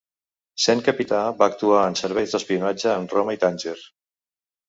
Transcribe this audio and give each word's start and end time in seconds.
Sent 0.63 0.79
capità 0.87 1.19
va 1.41 1.49
actuar 1.51 1.83
en 1.89 1.97
serveis 2.01 2.33
d'espionatge 2.35 2.97
en 3.01 3.07
Roma 3.13 3.35
i 3.39 3.41
Tànger. 3.45 3.77